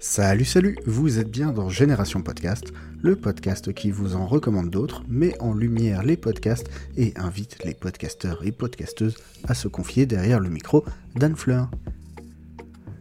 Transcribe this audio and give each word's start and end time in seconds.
Salut, 0.00 0.44
salut, 0.44 0.76
vous 0.84 1.20
êtes 1.20 1.30
bien 1.30 1.52
dans 1.52 1.68
Génération 1.68 2.22
Podcast, 2.22 2.72
le 3.02 3.14
podcast 3.14 3.72
qui 3.72 3.92
vous 3.92 4.16
en 4.16 4.26
recommande 4.26 4.68
d'autres, 4.68 5.04
met 5.08 5.40
en 5.40 5.54
lumière 5.54 6.02
les 6.02 6.16
podcasts 6.16 6.68
et 6.96 7.12
invite 7.14 7.62
les 7.64 7.74
podcasteurs 7.74 8.44
et 8.44 8.50
podcasteuses 8.50 9.18
à 9.46 9.54
se 9.54 9.68
confier 9.68 10.06
derrière 10.06 10.40
le 10.40 10.50
micro 10.50 10.84
d'Anne 11.14 11.36
Fleur. 11.36 11.70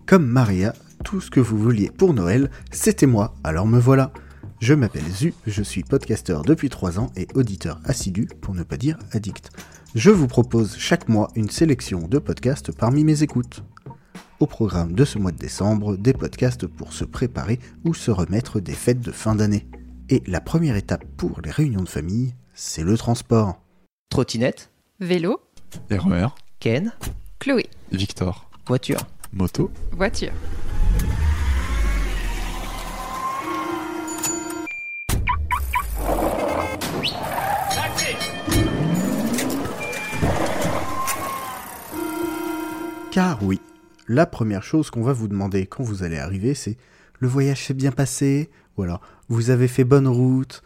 Comme 0.06 0.28
Maria, 0.28 0.76
tout 1.04 1.22
ce 1.22 1.32
que 1.32 1.40
vous 1.40 1.58
vouliez 1.58 1.90
pour 1.90 2.14
Noël, 2.14 2.52
c'était 2.70 3.08
moi, 3.08 3.34
alors 3.44 3.66
me 3.66 3.80
voilà. 3.80 4.14
Je 4.62 4.76
m'appelle 4.76 5.10
Zu, 5.12 5.34
je 5.48 5.64
suis 5.64 5.82
podcasteur 5.82 6.44
depuis 6.44 6.70
3 6.70 7.00
ans 7.00 7.12
et 7.18 7.28
auditeur 7.34 7.80
assidu, 7.84 8.28
pour 8.42 8.54
ne 8.54 8.62
pas 8.62 8.78
dire 8.78 8.96
addict. 9.12 9.50
Je 9.96 10.12
vous 10.12 10.28
propose 10.28 10.78
chaque 10.78 11.10
mois 11.10 11.30
une 11.36 11.50
sélection 11.50 12.08
de 12.08 12.20
podcasts 12.20 12.72
parmi 12.72 13.04
mes 13.04 13.24
écoutes. 13.24 13.64
Au 14.40 14.46
programme 14.46 14.94
de 14.94 15.04
ce 15.04 15.18
mois 15.18 15.32
de 15.32 15.38
décembre, 15.38 15.98
des 15.98 16.14
podcasts 16.14 16.68
pour 16.68 16.94
se 16.94 17.06
préparer 17.06 17.60
ou 17.86 17.96
se 17.96 18.12
remettre 18.12 18.60
des 18.60 18.74
fêtes 18.74 19.02
de 19.02 19.12
fin 19.12 19.34
d'année. 19.34 19.68
Et 20.10 20.22
la 20.28 20.42
première 20.42 20.76
étape 20.76 21.06
pour 21.18 21.42
les 21.44 21.52
réunions 21.52 21.82
de 21.82 21.90
famille, 21.90 22.36
c'est 22.54 22.84
le 22.84 22.96
transport. 23.00 23.60
Trottinette, 24.10 24.70
Vélo, 25.00 25.42
RER, 25.90 26.28
Ken, 26.60 26.94
Chloé, 27.40 27.68
Victor, 27.92 28.48
voiture. 28.68 29.00
moto, 29.34 29.72
voiture. 29.94 30.34
Car 43.12 43.44
oui, 43.44 43.60
la 44.08 44.26
première 44.26 44.64
chose 44.64 44.90
qu'on 44.90 45.04
va 45.04 45.12
vous 45.12 45.28
demander 45.28 45.66
quand 45.68 45.84
vous 45.84 46.04
allez 46.04 46.18
arriver, 46.18 46.54
c'est 46.54 46.78
le 47.20 47.28
voyage 47.28 47.66
s'est 47.66 47.74
bien 47.74 47.92
passé, 47.92 48.50
ou 48.78 48.84
alors 48.84 49.02
vous 49.28 49.50
avez 49.50 49.68
fait 49.68 49.84
bonne 49.84 50.08
route? 50.08 50.64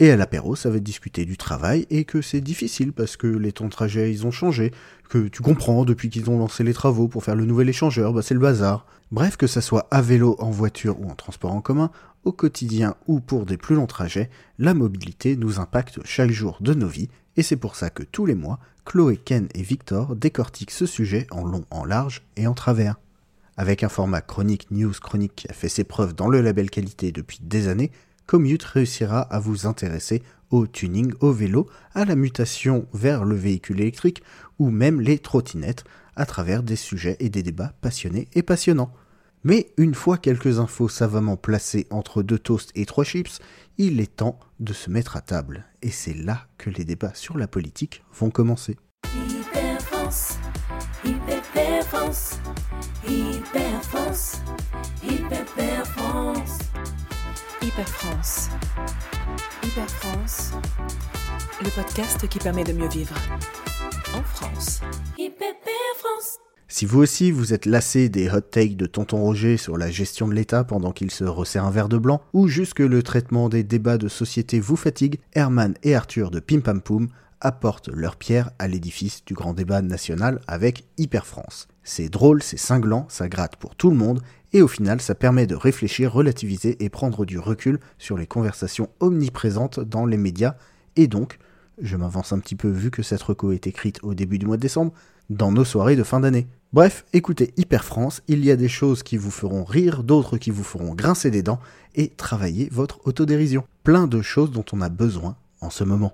Et 0.00 0.12
à 0.12 0.16
l'apéro, 0.16 0.54
ça 0.54 0.70
va 0.70 0.76
être 0.76 0.84
discuter 0.84 1.24
du 1.24 1.36
travail 1.36 1.84
et 1.90 2.04
que 2.04 2.22
c'est 2.22 2.40
difficile 2.40 2.92
parce 2.92 3.16
que 3.16 3.26
les 3.26 3.50
temps 3.50 3.64
de 3.64 3.70
trajet 3.70 4.12
ils 4.12 4.26
ont 4.26 4.30
changé, 4.30 4.72
que 5.08 5.26
tu 5.26 5.42
comprends 5.42 5.84
depuis 5.84 6.08
qu'ils 6.08 6.30
ont 6.30 6.38
lancé 6.38 6.62
les 6.62 6.72
travaux 6.72 7.08
pour 7.08 7.24
faire 7.24 7.34
le 7.34 7.44
nouvel 7.44 7.68
échangeur, 7.68 8.12
bah 8.12 8.22
c'est 8.22 8.34
le 8.34 8.40
bazar. 8.40 8.86
Bref, 9.10 9.36
que 9.36 9.48
ça 9.48 9.60
soit 9.60 9.88
à 9.90 10.00
vélo, 10.00 10.36
en 10.38 10.50
voiture 10.50 11.00
ou 11.00 11.10
en 11.10 11.16
transport 11.16 11.52
en 11.52 11.60
commun, 11.60 11.90
au 12.24 12.30
quotidien 12.30 12.94
ou 13.08 13.18
pour 13.18 13.44
des 13.44 13.56
plus 13.56 13.74
longs 13.74 13.86
trajets, 13.86 14.30
la 14.58 14.72
mobilité 14.72 15.36
nous 15.36 15.58
impacte 15.58 15.98
chaque 16.04 16.30
jour 16.30 16.58
de 16.60 16.74
nos 16.74 16.88
vies 16.88 17.08
et 17.36 17.42
c'est 17.42 17.56
pour 17.56 17.74
ça 17.74 17.90
que 17.90 18.04
tous 18.04 18.26
les 18.26 18.34
mois, 18.36 18.60
Chloé, 18.84 19.16
Ken 19.16 19.48
et 19.54 19.62
Victor 19.62 20.14
décortiquent 20.14 20.70
ce 20.70 20.86
sujet 20.86 21.26
en 21.30 21.44
long, 21.44 21.64
en 21.70 21.84
large 21.84 22.22
et 22.36 22.46
en 22.46 22.54
travers. 22.54 23.00
Avec 23.56 23.82
un 23.82 23.88
format 23.88 24.20
chronique 24.20 24.70
news 24.70 24.92
chronique 24.92 25.34
qui 25.34 25.48
a 25.48 25.52
fait 25.52 25.68
ses 25.68 25.82
preuves 25.82 26.14
dans 26.14 26.28
le 26.28 26.40
label 26.40 26.70
qualité 26.70 27.10
depuis 27.10 27.40
des 27.42 27.66
années, 27.66 27.90
Commute 28.28 28.62
réussira 28.62 29.22
à 29.22 29.40
vous 29.40 29.66
intéresser 29.66 30.22
au 30.50 30.66
tuning, 30.66 31.14
au 31.20 31.32
vélo, 31.32 31.66
à 31.94 32.04
la 32.04 32.14
mutation 32.14 32.86
vers 32.92 33.24
le 33.24 33.34
véhicule 33.34 33.80
électrique 33.80 34.22
ou 34.58 34.68
même 34.68 35.00
les 35.00 35.18
trottinettes 35.18 35.84
à 36.14 36.26
travers 36.26 36.62
des 36.62 36.76
sujets 36.76 37.16
et 37.20 37.30
des 37.30 37.42
débats 37.42 37.72
passionnés 37.80 38.28
et 38.34 38.42
passionnants. 38.42 38.92
Mais 39.44 39.72
une 39.78 39.94
fois 39.94 40.18
quelques 40.18 40.58
infos 40.58 40.90
savamment 40.90 41.38
placées 41.38 41.86
entre 41.88 42.22
deux 42.22 42.38
toasts 42.38 42.70
et 42.74 42.84
trois 42.84 43.04
chips, 43.04 43.40
il 43.78 43.98
est 43.98 44.16
temps 44.16 44.38
de 44.60 44.74
se 44.74 44.90
mettre 44.90 45.16
à 45.16 45.22
table. 45.22 45.64
Et 45.80 45.90
c'est 45.90 46.12
là 46.12 46.48
que 46.58 46.68
les 46.68 46.84
débats 46.84 47.14
sur 47.14 47.38
la 47.38 47.48
politique 47.48 48.04
vont 48.12 48.28
commencer. 48.28 48.76
Hyper 57.60 57.88
France. 57.88 58.50
Hyper 59.64 59.90
France. 59.90 60.52
Le 61.60 61.70
podcast 61.70 62.28
qui 62.28 62.38
permet 62.38 62.62
de 62.62 62.72
mieux 62.72 62.88
vivre. 62.88 63.14
En 64.14 64.22
France. 64.22 64.80
Hyper 65.18 65.54
France. 65.96 66.38
Si 66.68 66.86
vous 66.86 67.00
aussi 67.00 67.32
vous 67.32 67.52
êtes 67.52 67.66
lassé 67.66 68.08
des 68.08 68.30
hot 68.30 68.42
takes 68.42 68.76
de 68.76 68.86
Tonton 68.86 69.18
Roger 69.18 69.56
sur 69.56 69.76
la 69.76 69.90
gestion 69.90 70.28
de 70.28 70.34
l'État 70.34 70.62
pendant 70.62 70.92
qu'il 70.92 71.10
se 71.10 71.24
resserre 71.24 71.64
un 71.64 71.70
verre 71.70 71.88
de 71.88 71.98
blanc, 71.98 72.20
ou 72.32 72.46
juste 72.46 72.74
que 72.74 72.84
le 72.84 73.02
traitement 73.02 73.48
des 73.48 73.64
débats 73.64 73.98
de 73.98 74.08
société 74.08 74.60
vous 74.60 74.76
fatigue, 74.76 75.18
Herman 75.34 75.74
et 75.82 75.96
Arthur 75.96 76.30
de 76.30 76.38
Pim 76.38 76.60
Pam 76.60 76.80
Poum 76.80 77.08
apportent 77.40 77.88
leur 77.88 78.16
pierre 78.16 78.50
à 78.58 78.68
l'édifice 78.68 79.24
du 79.24 79.34
grand 79.34 79.54
débat 79.54 79.82
national 79.82 80.40
avec 80.46 80.84
Hyper 80.96 81.26
France. 81.26 81.66
C'est 81.90 82.10
drôle, 82.10 82.42
c'est 82.42 82.58
cinglant, 82.58 83.06
ça 83.08 83.30
gratte 83.30 83.56
pour 83.56 83.74
tout 83.74 83.88
le 83.88 83.96
monde, 83.96 84.20
et 84.52 84.60
au 84.60 84.68
final 84.68 85.00
ça 85.00 85.14
permet 85.14 85.46
de 85.46 85.54
réfléchir, 85.54 86.12
relativiser 86.12 86.76
et 86.84 86.90
prendre 86.90 87.24
du 87.24 87.38
recul 87.38 87.80
sur 87.96 88.18
les 88.18 88.26
conversations 88.26 88.90
omniprésentes 89.00 89.80
dans 89.80 90.04
les 90.04 90.18
médias, 90.18 90.56
et 90.96 91.06
donc, 91.06 91.38
je 91.80 91.96
m'avance 91.96 92.34
un 92.34 92.40
petit 92.40 92.56
peu 92.56 92.68
vu 92.68 92.90
que 92.90 93.02
cette 93.02 93.22
reco 93.22 93.52
est 93.52 93.66
écrite 93.66 94.00
au 94.02 94.12
début 94.12 94.38
du 94.38 94.44
mois 94.44 94.58
de 94.58 94.62
décembre, 94.62 94.92
dans 95.30 95.50
nos 95.50 95.64
soirées 95.64 95.96
de 95.96 96.02
fin 96.02 96.20
d'année. 96.20 96.46
Bref, 96.74 97.06
écoutez 97.14 97.54
Hyper 97.56 97.82
France, 97.82 98.20
il 98.28 98.44
y 98.44 98.50
a 98.50 98.56
des 98.56 98.68
choses 98.68 99.02
qui 99.02 99.16
vous 99.16 99.30
feront 99.30 99.64
rire, 99.64 100.02
d'autres 100.02 100.36
qui 100.36 100.50
vous 100.50 100.64
feront 100.64 100.94
grincer 100.94 101.30
des 101.30 101.42
dents, 101.42 101.60
et 101.94 102.10
travailler 102.10 102.68
votre 102.70 103.00
autodérision. 103.06 103.64
Plein 103.82 104.06
de 104.06 104.20
choses 104.20 104.50
dont 104.50 104.64
on 104.72 104.82
a 104.82 104.90
besoin 104.90 105.36
en 105.62 105.70
ce 105.70 105.84
moment. 105.84 106.12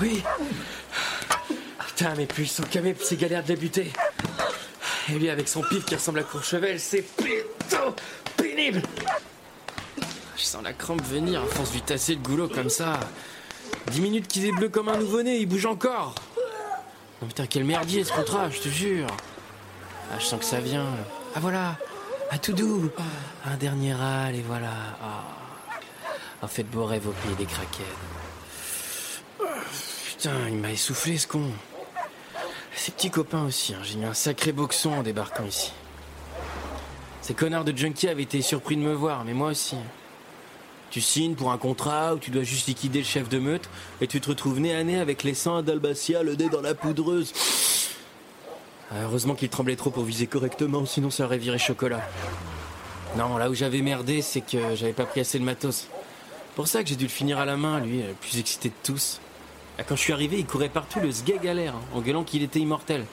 Oui. 0.00 0.22
Putain, 2.10 2.22
mais 2.22 2.26
puis 2.26 2.52
camés, 2.70 2.96
c'est 3.00 3.16
galère 3.16 3.44
de 3.44 3.48
les 3.50 3.56
buter. 3.56 3.92
Et 5.08 5.12
lui, 5.12 5.30
avec 5.30 5.48
son 5.48 5.62
pif 5.62 5.84
qui 5.84 5.94
ressemble 5.94 6.18
à 6.18 6.22
Courchevel, 6.24 6.80
c'est 6.80 7.02
putain 7.02 7.94
pénible. 8.36 8.82
Je 10.36 10.42
sens 10.42 10.62
la 10.64 10.72
crampe 10.72 11.02
venir 11.02 11.42
à 11.42 11.46
force 11.46 11.72
lui 11.72 11.82
tasser 11.82 12.14
le 12.14 12.20
goulot 12.20 12.48
comme 12.48 12.68
ça. 12.68 12.98
Dix 13.92 14.00
minutes 14.00 14.26
qu'il 14.26 14.44
est 14.44 14.50
bleu 14.52 14.68
comme 14.68 14.88
un 14.88 14.96
nouveau-né, 14.96 15.38
il 15.38 15.46
bouge 15.46 15.66
encore. 15.66 16.16
Non, 17.22 17.28
putain, 17.28 17.46
quel 17.46 17.62
merdier 17.62 18.02
ce 18.02 18.12
contrat, 18.12 18.50
je 18.50 18.58
te 18.58 18.68
jure. 18.68 19.06
Ah, 20.12 20.16
je 20.18 20.24
sens 20.24 20.40
que 20.40 20.46
ça 20.46 20.58
vient. 20.58 20.86
Ah, 21.36 21.40
voilà. 21.40 21.76
Ah, 22.32 22.38
tout 22.38 22.54
doux. 22.54 22.90
Un 23.44 23.56
dernier 23.56 23.94
râle, 23.94 24.34
et 24.34 24.42
voilà. 24.42 24.72
Ah. 25.00 25.24
En 26.42 26.48
fait, 26.48 26.64
beau 26.64 26.86
rêve 26.86 27.06
au 27.06 27.12
pays 27.12 27.36
des 27.36 27.46
craquettes. 27.46 27.86
Putain, 30.08 30.48
il 30.48 30.56
m'a 30.56 30.72
essoufflé 30.72 31.16
ce 31.16 31.28
con. 31.28 31.50
Ses 32.80 32.92
petits 32.92 33.10
copains 33.10 33.44
aussi, 33.44 33.74
hein. 33.74 33.80
j'ai 33.82 33.98
mis 33.98 34.06
un 34.06 34.14
sacré 34.14 34.52
boxon 34.52 34.92
en 34.92 35.02
débarquant 35.02 35.44
ici. 35.44 35.70
Ces 37.20 37.34
connards 37.34 37.66
de 37.66 37.76
junkies 37.76 38.08
avaient 38.08 38.22
été 38.22 38.40
surpris 38.40 38.74
de 38.74 38.80
me 38.80 38.94
voir, 38.94 39.22
mais 39.26 39.34
moi 39.34 39.50
aussi. 39.50 39.76
Tu 40.90 41.02
signes 41.02 41.34
pour 41.34 41.52
un 41.52 41.58
contrat 41.58 42.14
où 42.14 42.18
tu 42.18 42.30
dois 42.30 42.42
juste 42.42 42.68
liquider 42.68 43.00
le 43.00 43.04
chef 43.04 43.28
de 43.28 43.38
meute 43.38 43.68
et 44.00 44.06
tu 44.06 44.18
te 44.18 44.30
retrouves 44.30 44.60
nez 44.60 44.74
à 44.74 44.82
nez 44.82 44.98
avec 44.98 45.24
les 45.24 45.34
sangs 45.34 45.60
d'Albacia, 45.60 46.22
le 46.22 46.36
nez 46.36 46.48
dans 46.48 46.62
la 46.62 46.74
poudreuse. 46.74 47.34
Ah, 48.90 49.02
heureusement 49.02 49.34
qu'il 49.34 49.50
tremblait 49.50 49.76
trop 49.76 49.90
pour 49.90 50.04
viser 50.04 50.26
correctement, 50.26 50.86
sinon 50.86 51.10
ça 51.10 51.26
aurait 51.26 51.36
viré 51.36 51.58
chocolat. 51.58 52.00
Non, 53.14 53.36
là 53.36 53.50
où 53.50 53.54
j'avais 53.54 53.82
merdé, 53.82 54.22
c'est 54.22 54.40
que 54.40 54.74
j'avais 54.74 54.94
pas 54.94 55.04
pris 55.04 55.20
assez 55.20 55.38
de 55.38 55.44
matos. 55.44 55.86
Pour 56.56 56.66
ça 56.66 56.82
que 56.82 56.88
j'ai 56.88 56.96
dû 56.96 57.04
le 57.04 57.10
finir 57.10 57.40
à 57.40 57.44
la 57.44 57.58
main, 57.58 57.78
lui, 57.80 57.98
le 57.98 58.14
plus 58.14 58.38
excité 58.38 58.70
de 58.70 58.74
tous. 58.82 59.20
Ah, 59.80 59.84
Quand 59.88 59.96
je 59.96 60.02
suis 60.02 60.12
arrivé, 60.12 60.38
il 60.38 60.44
courait 60.44 60.68
partout 60.68 61.00
le 61.00 61.10
sgeg 61.10 61.48
à 61.48 61.52
hein, 61.52 61.74
en 61.94 62.02
gueulant 62.02 62.22
qu'il 62.22 62.42
était 62.42 62.60
immortel. 62.60 63.06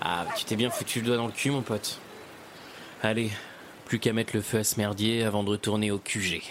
Ah, 0.00 0.24
tu 0.36 0.44
t'es 0.44 0.54
bien 0.54 0.70
foutu 0.70 1.00
le 1.00 1.06
doigt 1.06 1.16
dans 1.16 1.26
le 1.26 1.32
cul, 1.32 1.50
mon 1.50 1.62
pote. 1.62 1.98
Allez, 3.02 3.32
plus 3.84 3.98
qu'à 3.98 4.12
mettre 4.12 4.36
le 4.36 4.40
feu 4.40 4.58
à 4.58 4.64
ce 4.64 4.76
merdier 4.76 5.24
avant 5.24 5.42
de 5.42 5.50
retourner 5.50 5.90
au 5.90 5.98
QG. 5.98 6.42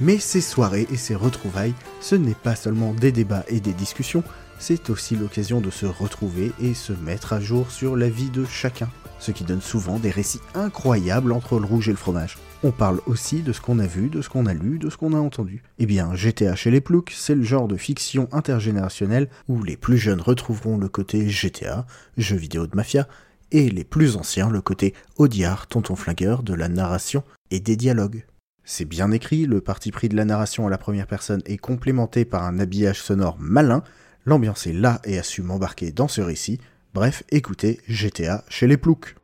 Mais 0.00 0.18
ces 0.18 0.42
soirées 0.42 0.86
et 0.92 0.98
ces 0.98 1.14
retrouvailles, 1.14 1.74
ce 2.02 2.14
n'est 2.14 2.34
pas 2.34 2.54
seulement 2.54 2.92
des 2.92 3.10
débats 3.10 3.44
et 3.48 3.60
des 3.60 3.72
discussions, 3.72 4.22
c'est 4.58 4.90
aussi 4.90 5.16
l'occasion 5.16 5.62
de 5.62 5.70
se 5.70 5.86
retrouver 5.86 6.52
et 6.60 6.74
se 6.74 6.92
mettre 6.92 7.32
à 7.32 7.40
jour 7.40 7.70
sur 7.70 7.96
la 7.96 8.10
vie 8.10 8.28
de 8.28 8.44
chacun, 8.44 8.90
ce 9.18 9.30
qui 9.30 9.44
donne 9.44 9.62
souvent 9.62 9.98
des 9.98 10.10
récits 10.10 10.40
incroyables 10.54 11.32
entre 11.32 11.58
le 11.58 11.64
rouge 11.64 11.88
et 11.88 11.92
le 11.92 11.96
fromage. 11.96 12.36
On 12.62 12.70
parle 12.70 13.00
aussi 13.06 13.42
de 13.42 13.52
ce 13.52 13.60
qu'on 13.60 13.78
a 13.78 13.86
vu, 13.86 14.08
de 14.08 14.22
ce 14.22 14.30
qu'on 14.30 14.46
a 14.46 14.54
lu, 14.54 14.78
de 14.78 14.88
ce 14.88 14.96
qu'on 14.96 15.12
a 15.12 15.18
entendu. 15.18 15.62
Eh 15.78 15.84
bien, 15.84 16.14
GTA 16.14 16.56
chez 16.56 16.70
les 16.70 16.80
ploucs, 16.80 17.12
c'est 17.14 17.34
le 17.34 17.42
genre 17.42 17.68
de 17.68 17.76
fiction 17.76 18.28
intergénérationnelle 18.32 19.28
où 19.46 19.62
les 19.62 19.76
plus 19.76 19.98
jeunes 19.98 20.22
retrouveront 20.22 20.78
le 20.78 20.88
côté 20.88 21.28
GTA, 21.28 21.86
jeu 22.16 22.36
vidéo 22.36 22.66
de 22.66 22.74
mafia, 22.74 23.06
et 23.52 23.68
les 23.68 23.84
plus 23.84 24.16
anciens 24.16 24.50
le 24.50 24.62
côté 24.62 24.94
Audiard, 25.16 25.66
tonton 25.66 25.96
flingueur 25.96 26.42
de 26.42 26.54
la 26.54 26.68
narration 26.68 27.22
et 27.50 27.60
des 27.60 27.76
dialogues. 27.76 28.24
C'est 28.64 28.86
bien 28.86 29.12
écrit, 29.12 29.44
le 29.46 29.60
parti 29.60 29.92
pris 29.92 30.08
de 30.08 30.16
la 30.16 30.24
narration 30.24 30.66
à 30.66 30.70
la 30.70 30.78
première 30.78 31.06
personne 31.06 31.42
est 31.44 31.58
complémenté 31.58 32.24
par 32.24 32.42
un 32.44 32.58
habillage 32.58 33.00
sonore 33.00 33.36
malin, 33.38 33.84
l'ambiance 34.24 34.66
est 34.66 34.72
là 34.72 35.00
et 35.04 35.18
a 35.18 35.22
su 35.22 35.42
m'embarquer 35.42 35.92
dans 35.92 36.08
ce 36.08 36.22
récit. 36.22 36.58
Bref, 36.94 37.22
écoutez 37.30 37.80
GTA 37.86 38.44
chez 38.48 38.66
les 38.66 38.78
ploucs. 38.78 39.14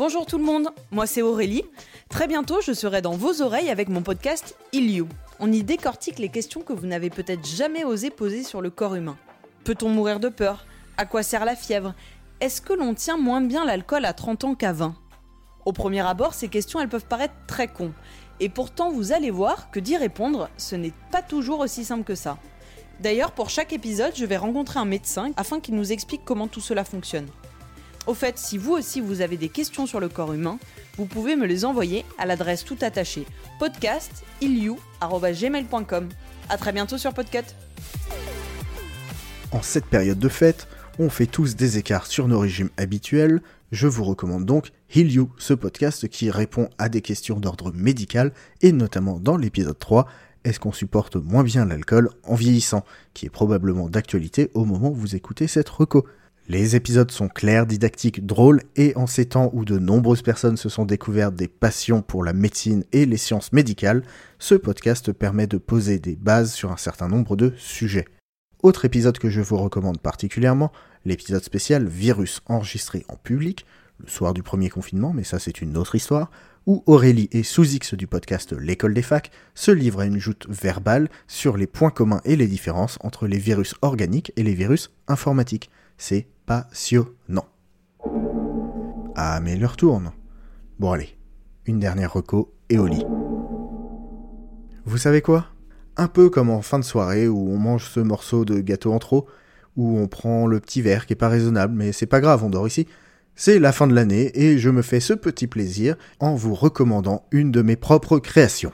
Bonjour 0.00 0.24
tout 0.24 0.38
le 0.38 0.44
monde, 0.44 0.70
moi 0.90 1.06
c'est 1.06 1.20
Aurélie. 1.20 1.62
Très 2.08 2.26
bientôt, 2.26 2.62
je 2.62 2.72
serai 2.72 3.02
dans 3.02 3.18
vos 3.18 3.42
oreilles 3.42 3.68
avec 3.68 3.90
mon 3.90 4.00
podcast 4.00 4.56
Il. 4.72 5.04
On 5.40 5.52
y 5.52 5.62
décortique 5.62 6.18
les 6.18 6.30
questions 6.30 6.62
que 6.62 6.72
vous 6.72 6.86
n'avez 6.86 7.10
peut-être 7.10 7.44
jamais 7.46 7.84
osé 7.84 8.08
poser 8.08 8.42
sur 8.42 8.62
le 8.62 8.70
corps 8.70 8.94
humain. 8.94 9.18
Peut-on 9.62 9.90
mourir 9.90 10.18
de 10.18 10.30
peur? 10.30 10.64
À 10.96 11.04
quoi 11.04 11.22
sert 11.22 11.44
la 11.44 11.54
fièvre? 11.54 11.92
Est-ce 12.40 12.62
que 12.62 12.72
l'on 12.72 12.94
tient 12.94 13.18
moins 13.18 13.42
bien 13.42 13.66
l'alcool 13.66 14.06
à 14.06 14.14
30 14.14 14.44
ans 14.44 14.54
qu'à 14.54 14.72
20 14.72 14.94
Au 15.66 15.72
premier 15.74 16.00
abord, 16.00 16.32
ces 16.32 16.48
questions 16.48 16.80
elles 16.80 16.88
peuvent 16.88 17.04
paraître 17.04 17.34
très 17.46 17.68
cons. 17.68 17.92
Et 18.40 18.48
pourtant, 18.48 18.90
vous 18.90 19.12
allez 19.12 19.30
voir 19.30 19.70
que 19.70 19.80
d'y 19.80 19.98
répondre, 19.98 20.48
ce 20.56 20.76
n'est 20.76 20.94
pas 21.12 21.20
toujours 21.20 21.60
aussi 21.60 21.84
simple 21.84 22.04
que 22.04 22.14
ça. 22.14 22.38
D'ailleurs, 23.00 23.32
pour 23.32 23.50
chaque 23.50 23.74
épisode, 23.74 24.14
je 24.16 24.24
vais 24.24 24.38
rencontrer 24.38 24.80
un 24.80 24.86
médecin 24.86 25.32
afin 25.36 25.60
qu'il 25.60 25.74
nous 25.74 25.92
explique 25.92 26.24
comment 26.24 26.48
tout 26.48 26.62
cela 26.62 26.84
fonctionne. 26.84 27.28
Au 28.06 28.14
fait, 28.14 28.38
si 28.38 28.56
vous 28.58 28.72
aussi 28.72 29.00
vous 29.00 29.20
avez 29.20 29.36
des 29.36 29.50
questions 29.50 29.86
sur 29.86 30.00
le 30.00 30.08
corps 30.08 30.32
humain, 30.32 30.58
vous 30.96 31.06
pouvez 31.06 31.36
me 31.36 31.46
les 31.46 31.64
envoyer 31.64 32.04
à 32.18 32.26
l'adresse 32.26 32.64
tout 32.64 32.78
attachée 32.80 33.24
podcast.iliou@gmail.com. 33.58 36.08
À 36.48 36.56
très 36.56 36.72
bientôt 36.72 36.98
sur 36.98 37.12
Podcut. 37.12 37.44
En 39.52 39.62
cette 39.62 39.86
période 39.86 40.18
de 40.18 40.28
fête, 40.28 40.66
on 40.98 41.08
fait 41.10 41.26
tous 41.26 41.54
des 41.56 41.78
écarts 41.78 42.06
sur 42.06 42.28
nos 42.28 42.38
régimes 42.38 42.70
habituels. 42.76 43.40
Je 43.72 43.86
vous 43.86 44.04
recommande 44.04 44.44
donc 44.44 44.72
Heal 44.94 45.10
You, 45.12 45.30
ce 45.38 45.54
podcast 45.54 46.08
qui 46.08 46.30
répond 46.30 46.68
à 46.78 46.88
des 46.88 47.02
questions 47.02 47.38
d'ordre 47.38 47.72
médical 47.72 48.32
et 48.62 48.72
notamment 48.72 49.20
dans 49.20 49.36
l'épisode 49.36 49.78
3, 49.78 50.08
est-ce 50.44 50.58
qu'on 50.58 50.72
supporte 50.72 51.16
moins 51.16 51.44
bien 51.44 51.66
l'alcool 51.66 52.10
en 52.24 52.34
vieillissant, 52.34 52.84
qui 53.14 53.26
est 53.26 53.30
probablement 53.30 53.88
d'actualité 53.88 54.50
au 54.54 54.64
moment 54.64 54.90
où 54.90 54.94
vous 54.94 55.14
écoutez 55.14 55.46
cette 55.46 55.68
reco. 55.68 56.04
Les 56.48 56.74
épisodes 56.74 57.10
sont 57.10 57.28
clairs, 57.28 57.66
didactiques, 57.66 58.26
drôles, 58.26 58.62
et 58.74 58.96
en 58.96 59.06
ces 59.06 59.26
temps 59.26 59.50
où 59.52 59.64
de 59.64 59.78
nombreuses 59.78 60.22
personnes 60.22 60.56
se 60.56 60.68
sont 60.68 60.84
découvertes 60.84 61.34
des 61.34 61.48
passions 61.48 62.02
pour 62.02 62.24
la 62.24 62.32
médecine 62.32 62.84
et 62.92 63.06
les 63.06 63.16
sciences 63.16 63.52
médicales, 63.52 64.02
ce 64.38 64.56
podcast 64.56 65.12
permet 65.12 65.46
de 65.46 65.58
poser 65.58 65.98
des 65.98 66.16
bases 66.16 66.52
sur 66.52 66.72
un 66.72 66.76
certain 66.76 67.08
nombre 67.08 67.36
de 67.36 67.52
sujets. 67.56 68.06
Autre 68.62 68.84
épisode 68.84 69.18
que 69.18 69.30
je 69.30 69.40
vous 69.40 69.56
recommande 69.56 70.00
particulièrement, 70.00 70.72
l'épisode 71.04 71.44
spécial 71.44 71.86
Virus 71.86 72.40
enregistré 72.46 73.04
en 73.08 73.16
public, 73.16 73.64
le 73.98 74.08
soir 74.08 74.34
du 74.34 74.42
premier 74.42 74.70
confinement, 74.70 75.12
mais 75.14 75.24
ça 75.24 75.38
c'est 75.38 75.62
une 75.62 75.76
autre 75.76 75.94
histoire, 75.94 76.30
où 76.66 76.82
Aurélie 76.86 77.28
et 77.32 77.42
Sous-X 77.42 77.94
du 77.94 78.06
podcast 78.06 78.52
L'école 78.52 78.94
des 78.94 79.02
facs 79.02 79.30
se 79.54 79.70
livrent 79.70 80.00
à 80.00 80.06
une 80.06 80.18
joute 80.18 80.46
verbale 80.48 81.08
sur 81.26 81.56
les 81.56 81.66
points 81.66 81.90
communs 81.90 82.20
et 82.24 82.36
les 82.36 82.46
différences 82.46 82.98
entre 83.02 83.26
les 83.26 83.38
virus 83.38 83.74
organiques 83.82 84.32
et 84.36 84.42
les 84.42 84.54
virus 84.54 84.90
informatiques. 85.08 85.70
C'est 86.02 86.28
passionnant. 86.46 87.44
Ah, 89.14 89.38
mais 89.42 89.58
l'heure 89.58 89.76
tourne. 89.76 90.12
Bon, 90.78 90.92
allez, 90.92 91.10
une 91.66 91.78
dernière 91.78 92.14
reco 92.14 92.54
et 92.70 92.78
au 92.78 92.86
lit. 92.86 93.04
Vous 94.86 94.96
savez 94.96 95.20
quoi? 95.20 95.48
Un 95.98 96.08
peu 96.08 96.30
comme 96.30 96.48
en 96.48 96.62
fin 96.62 96.78
de 96.78 96.84
soirée 96.84 97.28
où 97.28 97.52
on 97.52 97.58
mange 97.58 97.84
ce 97.84 98.00
morceau 98.00 98.46
de 98.46 98.60
gâteau 98.60 98.94
en 98.94 98.98
trop, 98.98 99.26
où 99.76 99.98
on 99.98 100.08
prend 100.08 100.46
le 100.46 100.58
petit 100.58 100.80
verre 100.80 101.04
qui 101.04 101.12
est 101.12 101.16
pas 101.16 101.28
raisonnable, 101.28 101.74
mais 101.76 101.92
c'est 101.92 102.06
pas 102.06 102.22
grave, 102.22 102.42
on 102.42 102.48
dort 102.48 102.66
ici. 102.66 102.88
C'est 103.34 103.58
la 103.58 103.70
fin 103.70 103.86
de 103.86 103.94
l'année 103.94 104.30
et 104.32 104.56
je 104.56 104.70
me 104.70 104.80
fais 104.80 105.00
ce 105.00 105.12
petit 105.12 105.48
plaisir 105.48 105.96
en 106.18 106.34
vous 106.34 106.54
recommandant 106.54 107.26
une 107.30 107.52
de 107.52 107.60
mes 107.60 107.76
propres 107.76 108.18
créations. 108.18 108.72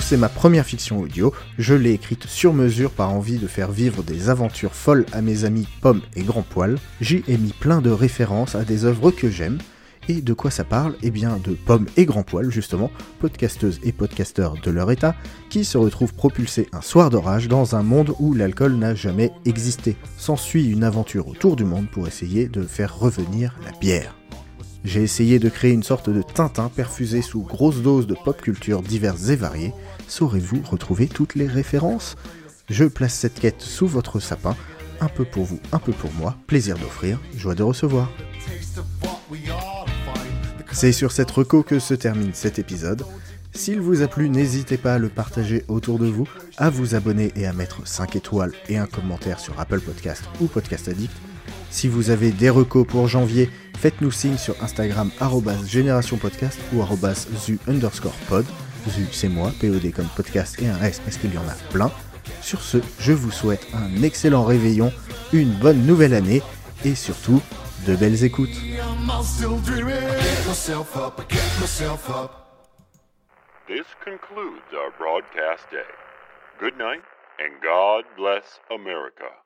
C'est 0.00 0.16
ma 0.16 0.28
première 0.28 0.64
fiction 0.64 1.00
audio. 1.00 1.32
Je 1.58 1.74
l'ai 1.74 1.92
écrite 1.92 2.26
sur 2.26 2.52
mesure 2.52 2.92
par 2.92 3.12
envie 3.12 3.38
de 3.38 3.46
faire 3.48 3.72
vivre 3.72 4.04
des 4.04 4.28
aventures 4.28 4.74
folles 4.74 5.04
à 5.12 5.20
mes 5.20 5.44
amis 5.44 5.66
Pomme 5.80 6.02
et 6.14 6.22
Grand 6.22 6.42
Poil. 6.42 6.78
J'y 7.00 7.24
ai 7.26 7.36
mis 7.36 7.52
plein 7.52 7.80
de 7.80 7.90
références 7.90 8.54
à 8.54 8.64
des 8.64 8.84
œuvres 8.84 9.10
que 9.10 9.30
j'aime. 9.30 9.58
Et 10.08 10.20
de 10.20 10.32
quoi 10.32 10.52
ça 10.52 10.62
parle? 10.62 10.94
Eh 11.02 11.10
bien 11.10 11.40
de 11.42 11.52
Pomme 11.52 11.86
et 11.96 12.04
Grand 12.04 12.22
Poil, 12.22 12.50
justement, 12.50 12.92
podcasteuses 13.18 13.80
et 13.82 13.90
podcasteurs 13.90 14.54
de 14.62 14.70
leur 14.70 14.92
état, 14.92 15.16
qui 15.50 15.64
se 15.64 15.78
retrouvent 15.78 16.14
propulsés 16.14 16.68
un 16.72 16.82
soir 16.82 17.10
d'orage 17.10 17.48
dans 17.48 17.74
un 17.74 17.82
monde 17.82 18.14
où 18.20 18.32
l'alcool 18.32 18.74
n'a 18.74 18.94
jamais 18.94 19.32
existé. 19.44 19.96
S'ensuit 20.18 20.70
une 20.70 20.84
aventure 20.84 21.26
autour 21.26 21.56
du 21.56 21.64
monde 21.64 21.88
pour 21.90 22.06
essayer 22.06 22.46
de 22.46 22.62
faire 22.62 22.96
revenir 22.96 23.56
la 23.64 23.76
bière. 23.78 24.14
J'ai 24.86 25.02
essayé 25.02 25.40
de 25.40 25.48
créer 25.48 25.72
une 25.72 25.82
sorte 25.82 26.10
de 26.10 26.22
Tintin 26.22 26.68
perfusé 26.68 27.20
sous 27.20 27.40
grosse 27.40 27.82
dose 27.82 28.06
de 28.06 28.14
pop 28.14 28.40
culture 28.40 28.82
diverses 28.82 29.30
et 29.30 29.36
variées. 29.36 29.74
Saurez-vous 30.06 30.62
retrouver 30.62 31.08
toutes 31.08 31.34
les 31.34 31.48
références? 31.48 32.14
Je 32.70 32.84
place 32.84 33.14
cette 33.14 33.40
quête 33.40 33.60
sous 33.60 33.88
votre 33.88 34.20
sapin, 34.20 34.54
un 35.00 35.08
peu 35.08 35.24
pour 35.24 35.42
vous, 35.42 35.58
un 35.72 35.80
peu 35.80 35.90
pour 35.90 36.12
moi, 36.12 36.36
plaisir 36.46 36.78
d'offrir, 36.78 37.18
joie 37.36 37.56
de 37.56 37.64
recevoir. 37.64 38.12
C'est 40.70 40.92
sur 40.92 41.10
cette 41.10 41.32
reco 41.32 41.64
que 41.64 41.80
se 41.80 41.94
termine 41.94 42.32
cet 42.32 42.60
épisode. 42.60 43.02
S'il 43.54 43.80
vous 43.80 44.02
a 44.02 44.06
plu, 44.06 44.30
n'hésitez 44.30 44.76
pas 44.76 44.94
à 44.94 44.98
le 44.98 45.08
partager 45.08 45.64
autour 45.66 45.98
de 45.98 46.06
vous, 46.06 46.28
à 46.58 46.70
vous 46.70 46.94
abonner 46.94 47.32
et 47.34 47.46
à 47.46 47.52
mettre 47.52 47.88
5 47.88 48.14
étoiles 48.14 48.52
et 48.68 48.78
un 48.78 48.86
commentaire 48.86 49.40
sur 49.40 49.58
Apple 49.58 49.80
Podcast 49.80 50.22
ou 50.40 50.46
Podcast 50.46 50.86
Addict. 50.86 51.25
Si 51.76 51.88
vous 51.88 52.08
avez 52.08 52.30
des 52.30 52.48
recos 52.48 52.86
pour 52.86 53.06
janvier, 53.06 53.50
faites-nous 53.76 54.10
signe 54.10 54.38
sur 54.38 54.54
Instagram 54.62 55.10
Génération 55.66 56.16
Podcast 56.16 56.58
ou 56.72 56.82
zu 57.36 57.58
underscore 57.68 58.16
pod. 58.30 58.46
Zu 58.88 59.04
c'est 59.12 59.28
moi, 59.28 59.50
POD 59.60 59.92
comme 59.92 60.08
podcast 60.16 60.56
et 60.62 60.68
un 60.68 60.80
S 60.80 61.00
parce 61.00 61.18
qu'il 61.18 61.34
y 61.34 61.36
en 61.36 61.46
a 61.46 61.54
plein. 61.70 61.92
Sur 62.40 62.62
ce, 62.62 62.78
je 62.98 63.12
vous 63.12 63.30
souhaite 63.30 63.66
un 63.74 64.02
excellent 64.02 64.44
réveillon, 64.44 64.90
une 65.34 65.52
bonne 65.52 65.84
nouvelle 65.84 66.14
année 66.14 66.40
et 66.82 66.94
surtout 66.94 67.42
de 67.86 67.94
belles 67.94 68.24
écoutes. 68.24 68.56
This 73.68 73.86
concludes 74.02 74.72
our 74.72 74.92
broadcast 74.98 75.70
day. 75.70 75.84
Good 76.58 76.78
night, 76.78 77.02
and 77.38 77.60
God 77.60 78.06
bless 78.16 78.60
America. 78.70 79.45